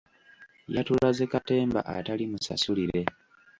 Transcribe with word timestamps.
Yatulaze 0.75 1.23
katemba 1.31 1.79
atali 1.95 2.23
musasulire. 2.31 3.01